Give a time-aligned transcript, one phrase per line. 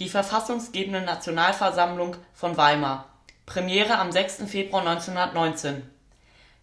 [0.00, 3.04] Die verfassungsgebende Nationalversammlung von Weimar
[3.46, 4.42] Premiere am 6.
[4.48, 5.88] Februar 1919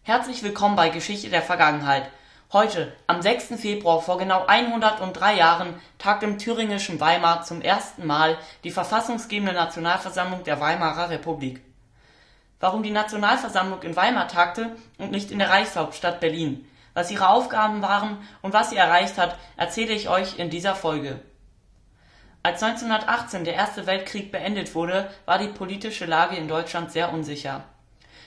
[0.03, 2.11] Herzlich willkommen bei Geschichte der Vergangenheit.
[2.51, 3.57] Heute, am 6.
[3.57, 10.43] Februar vor genau 103 Jahren, tagt im thüringischen Weimar zum ersten Mal die verfassungsgebende Nationalversammlung
[10.43, 11.61] der Weimarer Republik.
[12.59, 17.81] Warum die Nationalversammlung in Weimar tagte und nicht in der Reichshauptstadt Berlin, was ihre Aufgaben
[17.81, 21.21] waren und was sie erreicht hat, erzähle ich euch in dieser Folge
[22.43, 27.65] als 1918 der Erste Weltkrieg beendet wurde, war die politische Lage in Deutschland sehr unsicher.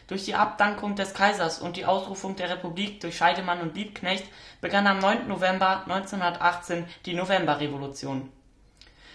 [0.06, 4.24] Durch die Abdankung des Kaisers und die Ausrufung der Republik durch Scheidemann und Liebknecht
[4.60, 5.26] begann am 9.
[5.26, 8.30] November 1918 die Novemberrevolution.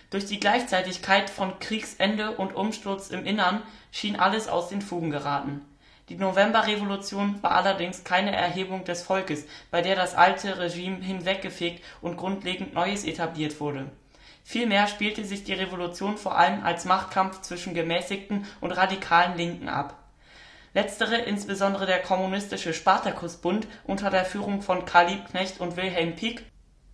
[0.09, 5.61] Durch die Gleichzeitigkeit von Kriegsende und Umsturz im Innern schien alles aus den Fugen geraten.
[6.09, 12.17] Die Novemberrevolution war allerdings keine Erhebung des Volkes, bei der das alte Regime hinweggefegt und
[12.17, 13.89] grundlegend Neues etabliert wurde
[14.51, 19.93] Vielmehr spielte sich die Revolution vor allem als Machtkampf zwischen gemäßigten und radikalen Linken ab.
[20.73, 26.41] Letztere, insbesondere der kommunistische Spartakusbund unter der Führung von Karl Liebknecht und Wilhelm Pieck,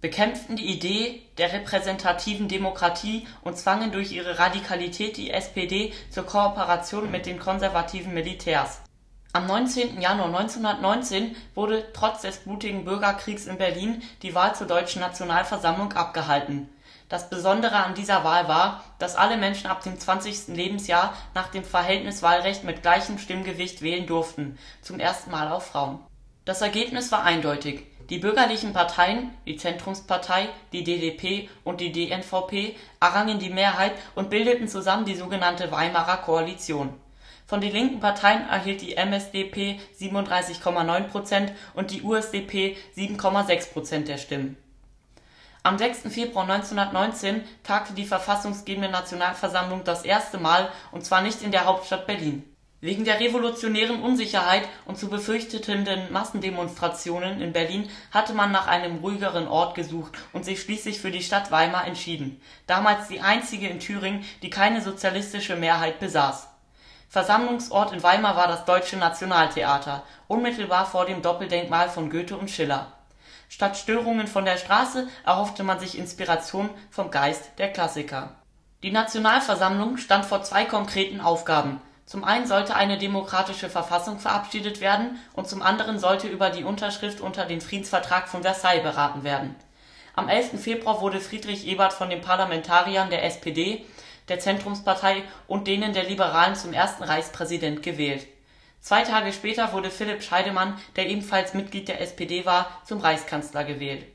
[0.02, 7.10] bekämpften die Idee der repräsentativen Demokratie und zwangen durch ihre Radikalität die SPD zur Kooperation
[7.10, 8.82] mit den konservativen Militärs.
[9.32, 10.02] Am 19.
[10.02, 16.68] Januar 1919 wurde trotz des blutigen Bürgerkriegs in Berlin die Wahl zur Deutschen Nationalversammlung abgehalten
[17.08, 20.48] das Besondere an dieser Wahl war, dass alle Menschen ab dem 20.
[20.48, 26.00] Lebensjahr nach dem Verhältniswahlrecht mit gleichem Stimmgewicht wählen durften, zum ersten Mal auch Frauen.
[26.46, 33.38] Das Ergebnis war eindeutig: Die bürgerlichen Parteien, die Zentrumspartei, die DDP und die DNVP errangen
[33.38, 36.94] die Mehrheit und bildeten zusammen die sogenannte Weimarer Koalition.
[37.48, 44.18] Von den linken Parteien erhielt die MSDP 37,9 Prozent und die USDP 7,6 Prozent der
[44.18, 44.58] Stimmen
[45.66, 46.14] am 6.
[46.14, 52.06] Februar 1919 tagte die verfassungsgebende Nationalversammlung das erste Mal, und zwar nicht in der Hauptstadt
[52.06, 52.44] Berlin.
[52.82, 59.48] Wegen der revolutionären Unsicherheit und zu befürchteten Massendemonstrationen in Berlin hatte man nach einem ruhigeren
[59.48, 64.24] Ort gesucht und sich schließlich für die Stadt Weimar entschieden, damals die einzige in Thüringen,
[64.44, 66.48] die keine sozialistische Mehrheit besaß.
[67.10, 72.95] Versammlungsort in Weimar war das Deutsche Nationaltheater, unmittelbar vor dem Doppeldenkmal von Goethe und Schiller
[73.50, 78.36] Statt Störungen von der Straße erhoffte man sich Inspiration vom Geist der Klassiker.
[78.84, 81.82] Die Nationalversammlung stand vor zwei konkreten Aufgaben.
[82.06, 87.20] Zum einen sollte eine demokratische Verfassung verabschiedet werden und zum anderen sollte über die Unterschrift
[87.20, 89.56] unter den Friedensvertrag von Versailles beraten werden.
[90.16, 90.62] Am 11.
[90.62, 93.86] Februar wurde Friedrich Ebert von den Parlamentariern der SPD,
[94.30, 98.28] der Zentrumspartei und denen der Liberalen zum ersten Reichspräsident gewählt
[98.86, 104.06] Zwei Tage später wurde Philipp Scheidemann, der ebenfalls Mitglied der SPD war, zum Reichskanzler gewählt.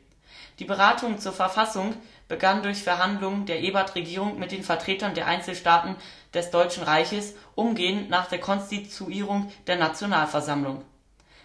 [0.61, 1.97] Die Beratungen zur Verfassung
[2.29, 5.97] begannen durch Verhandlungen der Ebert-Regierung mit den Vertretern der Einzelstaaten
[6.33, 10.85] des Deutschen Reiches umgehend nach der Konstituierung der Nationalversammlung.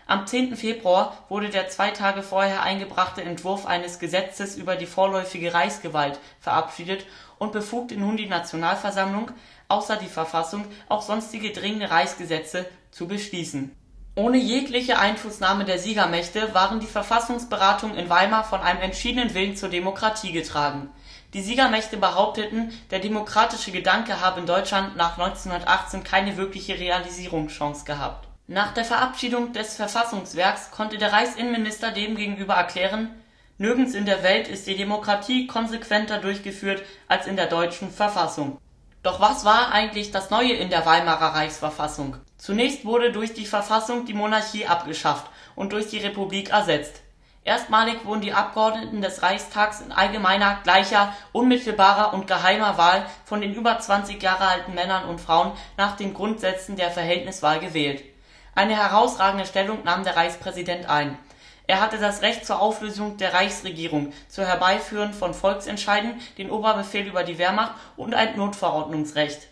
[0.06, 0.56] Am 10.
[0.56, 7.08] Februar wurde der zwei Tage vorher eingebrachte Entwurf eines Gesetzes über die vorläufige Reichsgewalt verabschiedet
[7.40, 9.32] und befugte nun die Nationalversammlung,
[9.68, 13.76] außer die Verfassung auch sonstige dringende Reichsgesetze zu beschließen.
[14.18, 19.68] Ohne jegliche Einflussnahme der Siegermächte waren die Verfassungsberatungen in Weimar von einem entschiedenen Willen zur
[19.68, 20.90] Demokratie getragen.
[21.34, 28.30] Die Siegermächte behaupteten, der demokratische Gedanke habe in Deutschland nach 1918 keine wirkliche Realisierungschance gehabt.
[28.48, 33.10] Nach der Verabschiedung des Verfassungswerks konnte der Reichsinnenminister demgegenüber erklären,
[33.58, 38.60] nirgends in der Welt ist die Demokratie konsequenter durchgeführt als in der deutschen Verfassung
[39.06, 42.18] doch was war eigentlich das Neue in der Weimarer Reichsverfassung?
[42.40, 47.02] Zunächst wurde durch die Verfassung die Monarchie abgeschafft und durch die Republik ersetzt.
[47.44, 53.54] Erstmalig wurden die Abgeordneten des Reichstags in allgemeiner, gleicher, unmittelbarer und geheimer Wahl von den
[53.54, 58.04] über 20 Jahre alten Männern und Frauen nach den Grundsätzen der Verhältniswahl gewählt.
[58.56, 61.16] Eine herausragende Stellung nahm der Reichspräsident ein
[61.68, 67.24] er hatte das Recht zur Auflösung der Reichsregierung, zur Herbeiführen von Volksentscheiden, den Oberbefehl über
[67.24, 69.48] die Wehrmacht und ein Notverordnungsrecht.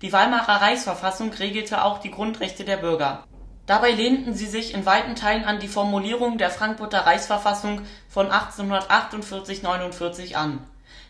[0.00, 3.24] Die Weimarer Reichsverfassung regelte auch die Grundrechte der Bürger.
[3.66, 10.36] Dabei lehnten sie sich in weiten Teilen an die Formulierung der Frankfurter Reichsverfassung von 1848/49
[10.36, 10.66] an.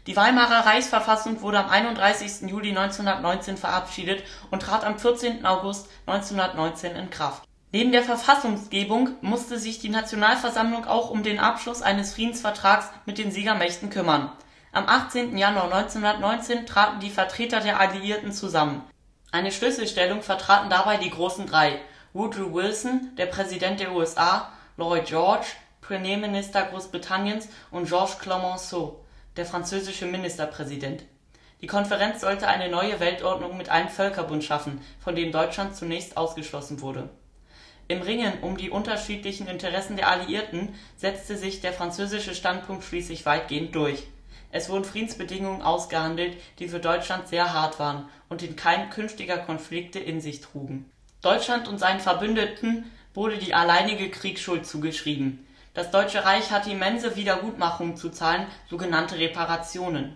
[0.08, 2.50] Die Weimarer Reichsverfassung wurde am 31.
[2.50, 5.44] Juli 1919 verabschiedet und trat am 14.
[5.44, 11.82] August 1919 in Kraft Neben der Verfassungsgebung musste sich die Nationalversammlung auch um den Abschluss
[11.82, 14.32] eines Friedensvertrags mit den Siegermächten kümmern.
[14.72, 15.36] Am 18.
[15.36, 18.82] Januar 1919 traten die Vertreter der Alliierten zusammen.
[19.32, 21.78] Eine Schlüsselstellung vertraten dabei die Großen Drei:
[22.14, 25.48] Woodrow Wilson, der Präsident der USA, Lloyd George,
[25.82, 29.04] Premierminister Großbritanniens und Georges Clemenceau,
[29.36, 31.02] der französische Ministerpräsident
[31.60, 36.80] Die Konferenz sollte eine neue Weltordnung mit einem Völkerbund schaffen, von dem Deutschland zunächst ausgeschlossen
[36.80, 37.10] wurde.
[37.90, 43.74] Im Ringen um die unterschiedlichen Interessen der Alliierten setzte sich der französische Standpunkt schließlich weitgehend
[43.74, 44.06] durch.
[44.52, 49.98] Es wurden Friedensbedingungen ausgehandelt, die für Deutschland sehr hart waren und den Keim künftiger Konflikte
[49.98, 50.90] in sich trugen.
[51.22, 55.46] Deutschland und seinen Verbündeten wurde die alleinige Kriegsschuld zugeschrieben.
[55.72, 60.14] Das Deutsche Reich hatte immense Wiedergutmachungen zu zahlen, sogenannte Reparationen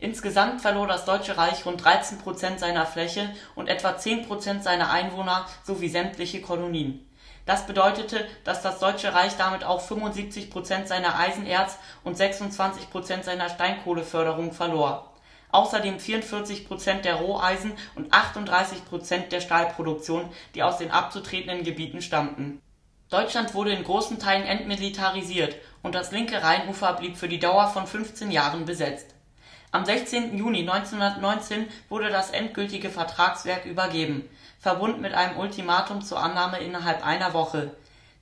[0.00, 4.90] Insgesamt verlor das Deutsche Reich rund 13 Prozent seiner Fläche und etwa 10 Prozent seiner
[4.90, 7.04] Einwohner sowie sämtliche Kolonien.
[7.48, 13.24] Das bedeutete, dass das Deutsche Reich damit auch 75 Prozent seiner Eisenerz und 26 Prozent
[13.24, 15.14] seiner Steinkohleförderung verlor.
[15.50, 22.02] Außerdem 44 Prozent der Roheisen und 38 Prozent der Stahlproduktion, die aus den abzutretenden Gebieten
[22.02, 22.60] stammten.
[23.08, 27.86] Deutschland wurde in großen Teilen entmilitarisiert und das linke Rheinufer blieb für die Dauer von
[27.86, 29.14] 15 Jahren besetzt
[29.70, 30.38] am 16.
[30.38, 34.26] Juni 1919 wurde das endgültige Vertragswerk übergeben,
[34.58, 37.72] verbunden mit einem Ultimatum zur Annahme innerhalb einer Woche.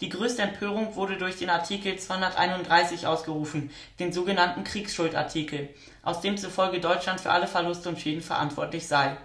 [0.00, 3.70] Die größte Empörung wurde durch den Artikel 231 ausgerufen,
[4.00, 5.68] den sogenannten Kriegsschuldartikel,
[6.02, 9.16] aus dem zufolge Deutschland für alle Verluste und Schäden verantwortlich sei.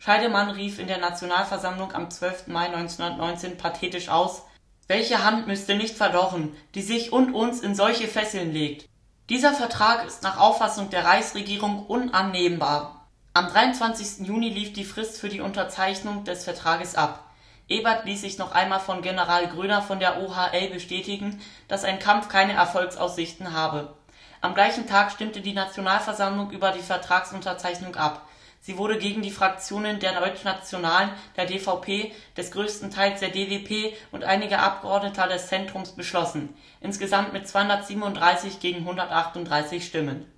[0.00, 2.48] Scheidemann rief in der Nationalversammlung am 12.
[2.48, 4.42] Mai 1919 pathetisch aus:
[4.88, 8.88] Welche Hand müsste nicht verdorren, die sich und uns in solche Fesseln legt
[9.32, 13.06] dieser Vertrag ist nach Auffassung der Reichsregierung unannehmbar.
[13.32, 14.26] Am 23.
[14.26, 17.24] Juni lief die Frist für die Unterzeichnung des Vertrages ab.
[17.66, 22.28] Ebert ließ sich noch einmal von General Gröner von der OHL bestätigen, dass ein Kampf
[22.28, 23.94] keine Erfolgsaussichten habe.
[24.42, 28.28] Am gleichen Tag stimmte die Nationalversammlung über die Vertragsunterzeichnung ab
[28.64, 34.22] Sie wurde gegen die Fraktionen der Deutschnationalen, der DVP, des größten Teils der DDP und
[34.22, 40.30] einiger Abgeordneter des Zentrums beschlossen, insgesamt mit 237 gegen 138 Stimmen.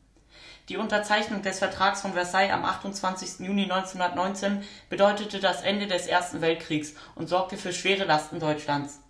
[0.71, 3.47] Die Unterzeichnung des Vertrags von Versailles am 28.
[3.47, 9.01] Juni 1919 bedeutete das Ende des Ersten Weltkriegs und sorgte für schwere Lasten Deutschlands.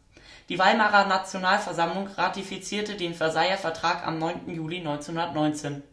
[0.48, 4.52] Die Weimarer Nationalversammlung ratifizierte den Versailler Vertrag am 9.
[4.52, 5.84] Juli 1919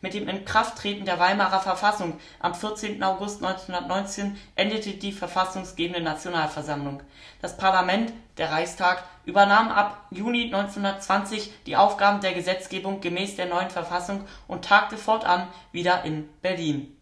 [0.00, 3.02] mit dem Inkrafttreten der Weimarer Verfassung am 14.
[3.02, 7.02] August 1919 endete die verfassungsgebende Nationalversammlung.
[7.40, 13.70] Das Parlament, der Reichstag, übernahm ab Juni 1920 die Aufgaben der Gesetzgebung gemäß der neuen
[13.70, 16.97] Verfassung und tagte fortan wieder in Berlin